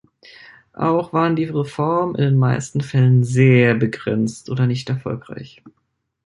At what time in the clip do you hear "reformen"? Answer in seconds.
1.43-2.15